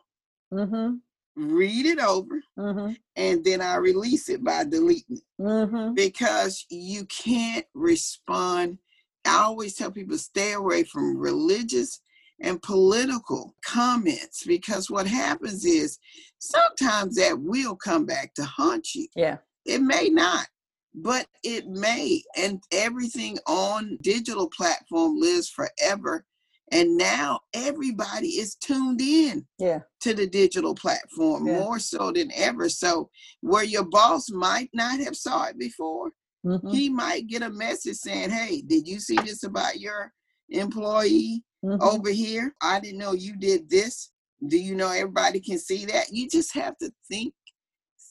[0.51, 0.95] mm-hmm.
[1.35, 2.93] Read it over, mm-hmm.
[3.15, 8.77] and then I release it by deleting it because you can't respond.
[9.25, 12.01] I always tell people stay away from religious
[12.41, 15.99] and political comments because what happens is
[16.39, 19.07] sometimes that will come back to haunt you.
[19.15, 19.37] Yeah.
[19.65, 20.47] It may not,
[20.95, 22.23] but it may.
[22.35, 26.25] And everything on digital platform lives forever.
[26.71, 29.79] And now everybody is tuned in yeah.
[30.01, 31.59] to the digital platform yeah.
[31.59, 32.69] more so than ever.
[32.69, 33.09] So
[33.41, 36.11] where your boss might not have saw it before,
[36.45, 36.69] mm-hmm.
[36.69, 40.13] he might get a message saying, Hey, did you see this about your
[40.49, 41.43] employee?
[41.63, 41.81] mm-hmm.
[41.81, 42.53] over here.
[42.61, 44.11] I didn't know you did this.
[44.45, 46.11] Do you know everybody can see that?
[46.11, 47.33] You just have to think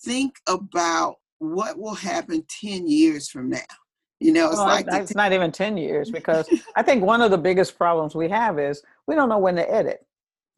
[0.05, 3.59] think about what will happen 10 years from now.
[4.21, 7.31] You know, it's well, like it's not even 10 years because I think one of
[7.31, 10.07] the biggest problems we have is we don't know when to edit.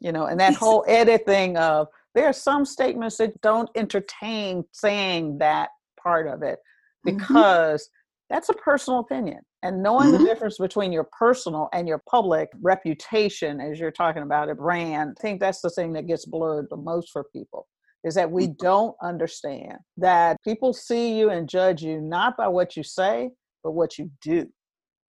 [0.00, 4.64] You know, and that whole edit thing of there are some statements that don't entertain
[4.72, 5.70] saying that
[6.02, 6.58] part of it
[7.06, 7.16] mm-hmm.
[7.16, 8.34] because mm-hmm.
[8.34, 10.22] that's a personal opinion and knowing mm-hmm.
[10.22, 15.16] the difference between your personal and your public reputation as you're talking about a brand
[15.18, 17.66] i think that's the thing that gets blurred the most for people
[18.04, 18.64] is that we mm-hmm.
[18.64, 23.30] don't understand that people see you and judge you not by what you say
[23.62, 24.46] but what you do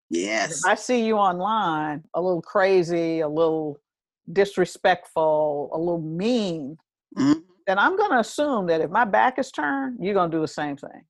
[0.10, 3.78] yes if i see you online a little crazy a little
[4.32, 6.78] disrespectful a little mean
[7.18, 7.40] mm-hmm.
[7.68, 10.42] then i'm going to assume that if my back is turned you're going to do
[10.42, 11.04] the same thing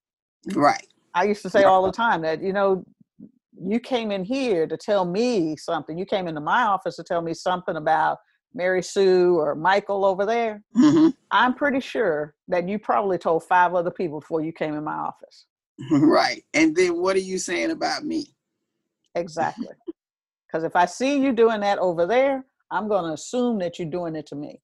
[0.55, 2.83] right I used to say all the time that, you know,
[3.61, 5.97] you came in here to tell me something.
[5.97, 8.17] You came into my office to tell me something about
[8.55, 10.63] Mary Sue or Michael over there.
[10.75, 11.09] Mm-hmm.
[11.31, 14.95] I'm pretty sure that you probably told five other people before you came in my
[14.95, 15.45] office.
[15.91, 16.43] Right.
[16.53, 18.35] And then what are you saying about me?
[19.15, 19.67] Exactly.
[20.47, 23.89] Because if I see you doing that over there, I'm going to assume that you're
[23.89, 24.61] doing it to me.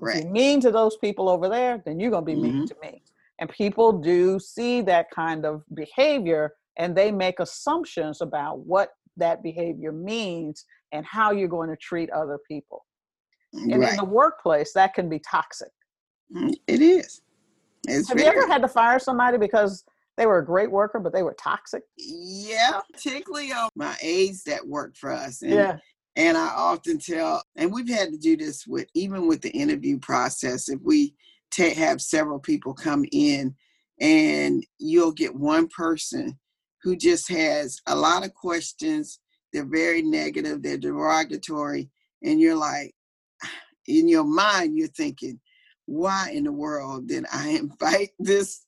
[0.00, 0.16] Right.
[0.16, 2.58] If you're mean to those people over there, then you're going to be mm-hmm.
[2.58, 3.02] mean to me.
[3.38, 9.42] And people do see that kind of behavior and they make assumptions about what that
[9.42, 12.84] behavior means and how you're going to treat other people.
[13.52, 13.90] And right.
[13.90, 15.70] in the workplace, that can be toxic.
[16.34, 17.22] Mm, it is.
[17.88, 18.34] It's Have very...
[18.34, 19.84] you ever had to fire somebody because
[20.16, 21.82] they were a great worker, but they were toxic?
[21.96, 25.42] Yeah, particularly on my aides that worked for us.
[25.42, 25.78] And, yeah.
[26.16, 29.98] And I often tell, and we've had to do this with even with the interview
[29.98, 30.70] process.
[30.70, 31.14] If we
[31.50, 33.54] take have several people come in
[34.00, 36.38] and you'll get one person
[36.82, 39.18] who just has a lot of questions.
[39.52, 41.90] They're very negative, they're derogatory,
[42.22, 42.94] and you're like,
[43.86, 45.40] in your mind, you're thinking,
[45.86, 48.64] why in the world did I invite this?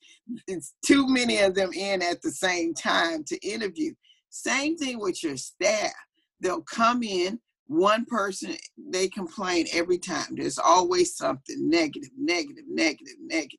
[0.46, 3.94] It's too many of them in at the same time to interview.
[4.31, 5.92] Same thing with your staff.
[6.40, 10.26] They'll come in, one person, they complain every time.
[10.33, 13.59] There's always something negative, negative, negative, negative.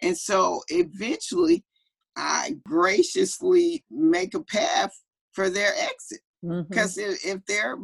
[0.00, 1.64] And so eventually,
[2.16, 4.92] I graciously make a path
[5.32, 6.20] for their exit.
[6.42, 7.12] Because mm-hmm.
[7.12, 7.76] if, if they're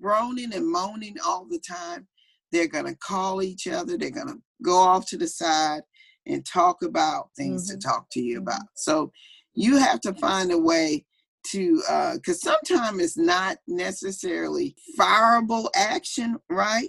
[0.00, 2.06] groaning and moaning all the time,
[2.52, 3.96] they're going to call each other.
[3.96, 5.82] They're going to go off to the side
[6.26, 7.78] and talk about things mm-hmm.
[7.78, 8.60] to talk to you about.
[8.60, 8.76] Mm-hmm.
[8.76, 9.12] So
[9.54, 11.04] you have to find a way
[11.50, 11.76] to,
[12.14, 16.88] because uh, sometimes it's not necessarily fireable action, right?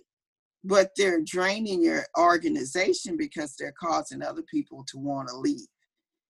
[0.63, 5.67] But they're draining your organization because they're causing other people to want to leave.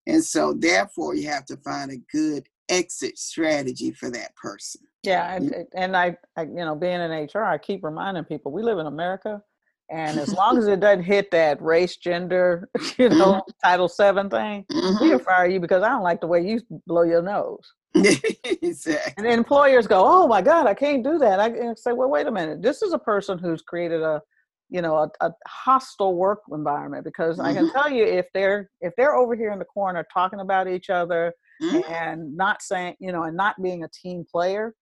[0.06, 4.82] And so, therefore, you have to find a good exit strategy for that person.
[5.04, 8.64] Yeah, and, and I, I, you know, being in HR, I keep reminding people we
[8.64, 9.42] live in America,
[9.90, 13.52] and as long as it doesn't hit that race, gender, you know, mm-hmm.
[13.64, 15.04] Title Seven thing, mm-hmm.
[15.04, 17.74] we'll fire you because I don't like the way you blow your nose.
[17.96, 19.14] exactly.
[19.18, 22.32] And employers go, "Oh my God, I can't do that." I say, "Well, wait a
[22.32, 22.62] minute.
[22.62, 24.22] This is a person who's created a,
[24.70, 27.48] you know, a, a hostile work environment because mm-hmm.
[27.48, 27.78] I can mm-hmm.
[27.78, 31.34] tell you if they're if they're over here in the corner talking about each other
[31.62, 31.92] mm-hmm.
[31.92, 34.74] and not saying, you know, and not being a team player."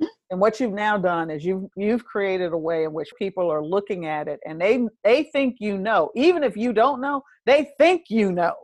[0.00, 0.06] Mm-hmm.
[0.30, 3.64] And what you've now done is you've you've created a way in which people are
[3.64, 7.70] looking at it and they they think you know, even if you don't know, they
[7.78, 8.54] think you know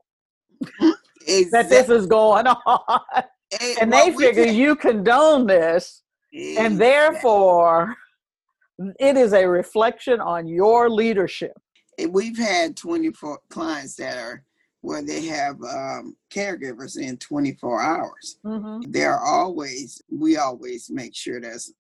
[1.26, 1.44] exactly.
[1.52, 3.24] that this is going on
[3.80, 6.02] and they figure you condone this,
[6.33, 7.94] and therefore
[8.98, 11.52] it is a reflection on your leadership.
[12.11, 14.44] We've had 24 clients that are
[14.85, 18.38] where they have um, caregivers in 24 hours.
[18.44, 18.90] Mm-hmm.
[18.90, 21.73] There are always, we always make sure there's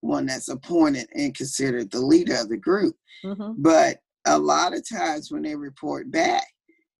[0.00, 2.94] one that's appointed and considered the leader of the group.
[3.24, 3.54] Mm-hmm.
[3.58, 6.46] But a lot of times when they report back,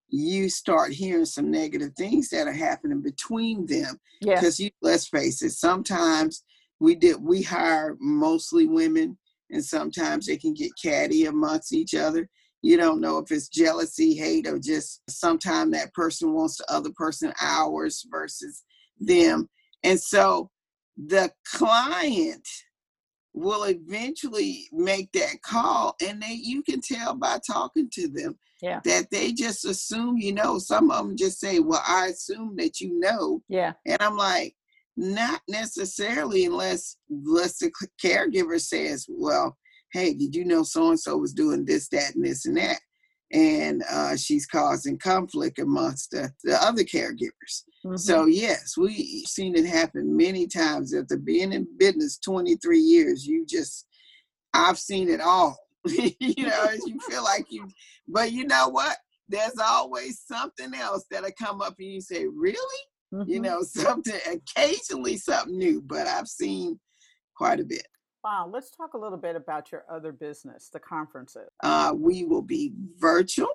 [0.08, 4.00] you start hearing some negative things that are happening between them.
[4.20, 6.42] Because you let's face it, sometimes
[6.80, 9.16] we did we hire mostly women
[9.50, 12.28] and sometimes they can get catty amongst each other.
[12.62, 16.90] You don't know if it's jealousy, hate, or just sometimes that person wants the other
[16.96, 18.62] person hours versus
[19.00, 19.48] them.
[19.82, 20.50] And so
[20.96, 22.46] the client
[23.34, 28.80] will eventually make that call and they you can tell by talking to them yeah.
[28.84, 32.78] that they just assume you know some of them just say well i assume that
[32.78, 34.54] you know yeah and i'm like
[34.98, 37.70] not necessarily unless unless the
[38.02, 39.56] caregiver says well
[39.92, 42.80] hey did you know so and so was doing this that and this and that
[43.32, 47.64] and uh, she's causing conflict amongst the, the other caregivers.
[47.84, 47.96] Mm-hmm.
[47.96, 50.94] So yes, we've seen it happen many times.
[50.94, 53.86] After being in business 23 years, you just
[54.54, 55.58] I've seen it all.
[55.86, 57.66] you know, you feel like you,
[58.06, 58.96] but you know what?
[59.28, 62.56] There's always something else that'll come up and you say, really?
[63.12, 63.30] Mm-hmm.
[63.30, 66.78] You know, something occasionally something new, but I've seen
[67.36, 67.86] quite a bit.
[68.24, 71.48] Wow, let's talk a little bit about your other business, the conferences.
[71.62, 73.48] Uh, we will be virtual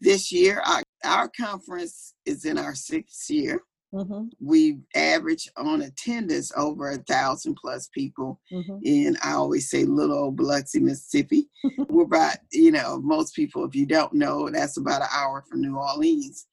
[0.00, 0.62] this year.
[0.66, 3.60] Our, our conference is in our sixth year.
[3.92, 4.28] Mm-hmm.
[4.40, 8.78] We average on attendance over a thousand plus people mm-hmm.
[8.82, 11.48] in, I always say, little old Biloxi, Mississippi.
[11.88, 15.60] We're about, you know, most people, if you don't know, that's about an hour from
[15.62, 16.46] New Orleans.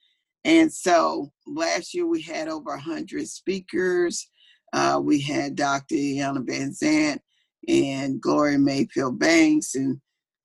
[0.43, 4.29] And so last year we had over 100 speakers.
[4.73, 5.95] Uh, we had Dr.
[5.95, 7.19] Iyanla Vanzant
[7.67, 9.99] and Gloria Mayfield Banks and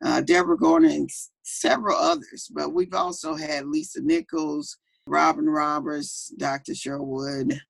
[0.04, 1.10] uh, Deborah Gordon and
[1.42, 2.48] several others.
[2.52, 6.74] But we've also had Lisa Nichols, Robin Roberts, Dr.
[6.74, 7.60] Sherwood,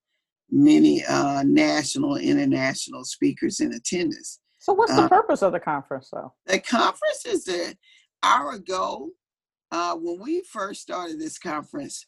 [0.50, 4.40] many uh, national and international speakers in attendance.
[4.58, 6.34] So, what's the uh, purpose of the conference, though?
[6.46, 7.76] The conference is that
[8.22, 9.10] our goal
[9.72, 12.06] uh, when we first started this conference,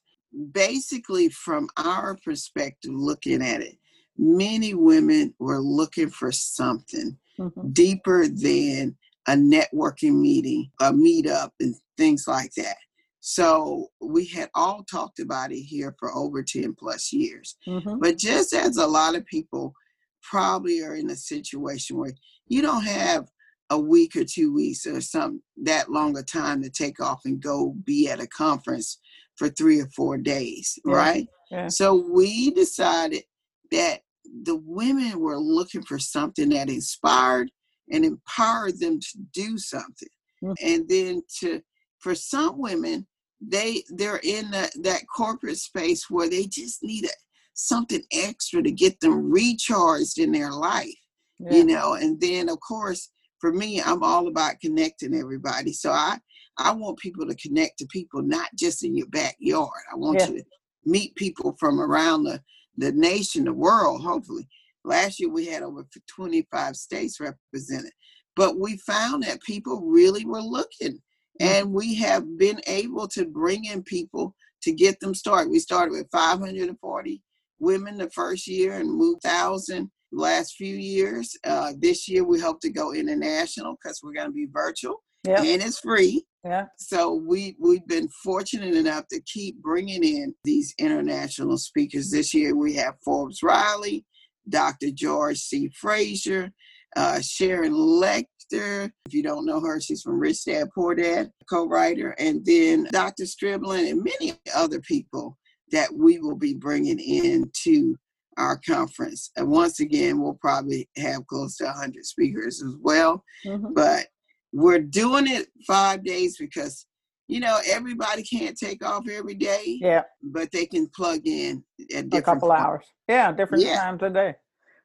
[0.53, 3.77] basically from our perspective, looking at it,
[4.17, 7.71] many women were looking for something mm-hmm.
[7.73, 8.97] deeper than
[9.29, 12.77] a networking meeting, a meetup, and things like that.
[13.21, 17.57] So we had all talked about it here for over 10 plus years.
[17.69, 17.99] Mm-hmm.
[18.01, 19.75] But just as a lot of people
[20.23, 22.13] probably are in a situation where
[22.49, 23.29] you don't have
[23.71, 27.41] a week or two weeks or some that long a time to take off and
[27.41, 28.99] go be at a conference
[29.37, 30.95] for three or four days, yeah.
[30.95, 31.27] right?
[31.51, 31.69] Yeah.
[31.69, 33.23] So we decided
[33.71, 37.50] that the women were looking for something that inspired
[37.90, 40.08] and empowered them to do something.
[40.42, 40.66] Mm-hmm.
[40.66, 41.62] And then to
[41.98, 43.06] for some women,
[43.40, 47.10] they they're in the, that corporate space where they just need a,
[47.54, 50.94] something extra to get them recharged in their life
[51.38, 51.54] yeah.
[51.54, 53.10] you know and then of course
[53.40, 56.16] for me i'm all about connecting everybody so i
[56.58, 60.29] i want people to connect to people not just in your backyard i want yeah.
[60.29, 60.44] you to
[60.85, 62.40] meet people from around the
[62.77, 64.48] the nation the world hopefully
[64.85, 67.92] last year we had over 25 states represented
[68.37, 70.98] but we found that people really were looking
[71.40, 75.50] and we have been able to bring in people to get them started.
[75.50, 77.23] We started with 540
[77.58, 81.37] women the first year and moved thousand last few years.
[81.44, 85.40] Uh, this year we hope to go international because we're going to be virtual yep.
[85.40, 86.25] and it's free.
[86.45, 86.67] Yeah.
[86.77, 92.11] So we we've been fortunate enough to keep bringing in these international speakers.
[92.11, 94.05] This year we have Forbes Riley,
[94.49, 94.90] Dr.
[94.90, 95.71] George C.
[95.81, 96.53] Fraser,
[96.97, 102.11] uh, Sharon Lechter, if you don't know her, she's from Rich Dad Poor Dad, co-writer,
[102.19, 103.25] and then Dr.
[103.25, 105.38] Striblin and many other people
[105.71, 107.97] that we will be bringing in to
[108.38, 109.31] our conference.
[109.37, 113.25] And once again, we'll probably have close to 100 speakers as well.
[113.47, 113.73] Mm-hmm.
[113.75, 114.07] But
[114.53, 116.87] we're doing it five days because,
[117.29, 119.79] you know, everybody can't take off every day.
[119.81, 120.03] Yeah.
[120.23, 122.61] But they can plug in at different a couple times.
[122.61, 122.85] hours.
[123.09, 123.77] Yeah, different yeah.
[123.77, 124.35] times a day.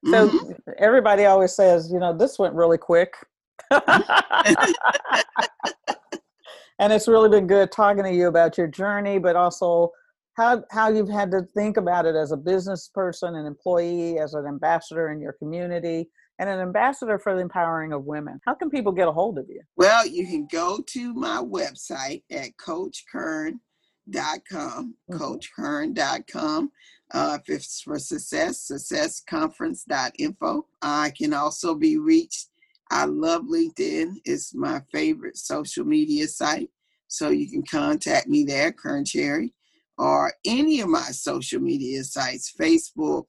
[0.05, 0.51] So mm-hmm.
[0.77, 3.13] everybody always says, you know, this went really quick.
[3.71, 3.83] and
[6.79, 9.91] it's really been good talking to you about your journey, but also
[10.37, 14.35] how how you've had to think about it as a business person, an employee, as
[14.35, 16.09] an ambassador in your community,
[16.39, 18.39] and an ambassador for the empowering of women.
[18.45, 19.61] How can people get a hold of you?
[19.75, 23.59] Well, you can go to my website at coachkern.com,
[24.13, 25.13] mm-hmm.
[25.13, 26.71] coachkern.com.
[27.13, 30.65] Uh, if it's for success, successconference.info.
[30.81, 32.49] I can also be reached
[32.89, 34.15] I love LinkedIn.
[34.25, 36.69] It's my favorite social media site.
[37.07, 39.53] So you can contact me there, Kern Cherry,
[39.97, 43.25] or any of my social media sites, Facebook,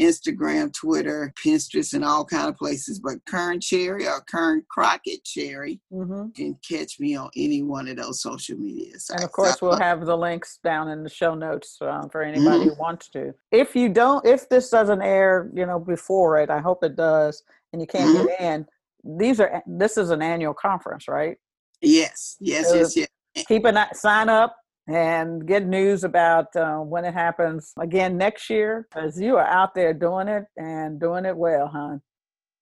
[0.00, 3.00] Instagram, Twitter, Pinterest, and all kind of places.
[3.00, 6.30] But Kern Cherry or Kern Crockett Cherry mm-hmm.
[6.30, 9.10] can catch me on any one of those social medias.
[9.10, 12.60] And of course, we'll have the links down in the show notes um, for anybody
[12.60, 12.68] mm-hmm.
[12.70, 13.34] who wants to.
[13.52, 17.42] If you don't, if this doesn't air, you know, before it, I hope it does,
[17.72, 18.26] and you can't mm-hmm.
[18.26, 18.66] get in
[19.04, 21.36] these are this is an annual conference, right?
[21.80, 23.08] Yes, yes, so yes, yes.
[23.46, 24.56] Keep an eye, sign up
[24.86, 29.74] and get news about uh, when it happens again next year, as you are out
[29.74, 32.00] there doing it and doing it well, hon.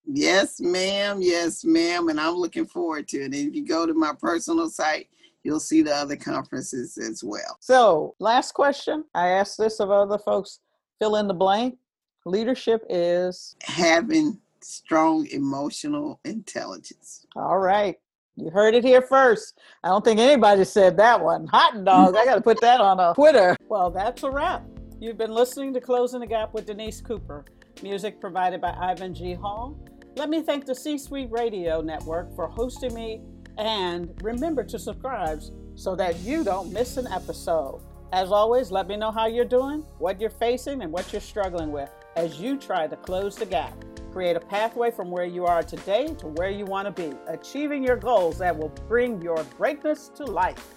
[0.07, 1.19] Yes, ma'am.
[1.21, 2.09] Yes, ma'am.
[2.09, 3.27] And I'm looking forward to it.
[3.27, 5.09] And if you go to my personal site,
[5.45, 7.57] you'll see the other conferences as well.
[7.61, 9.05] So, last question.
[9.15, 10.61] I asked this of other folks.
[10.99, 11.79] Fill in the blank.
[12.25, 17.27] Leadership is having strong emotional intelligence.
[17.35, 17.97] All right.
[18.37, 19.59] You heard it here first.
[19.85, 21.47] I don't think anybody said that one.
[21.49, 22.17] Hot dog.
[22.17, 23.57] I got to put that on a Twitter.
[23.69, 24.65] Well, that's a wrap.
[25.01, 27.45] You've been listening to Closing the Gap with Denise Cooper.
[27.83, 29.35] Music provided by Ivan G.
[29.35, 29.79] Hall.
[30.17, 33.21] Let me thank the C Suite Radio Network for hosting me.
[33.59, 35.43] And remember to subscribe
[35.75, 37.83] so that you don't miss an episode.
[38.13, 41.71] As always, let me know how you're doing, what you're facing, and what you're struggling
[41.71, 43.75] with as you try to close the gap.
[44.13, 47.83] Create a pathway from where you are today to where you want to be, achieving
[47.83, 50.75] your goals that will bring your greatness to life.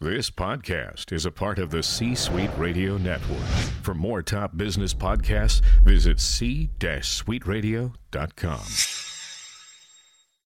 [0.00, 3.38] This podcast is a part of the C Suite Radio Network.
[3.82, 9.03] For more top business podcasts, visit c-suiteradio.com.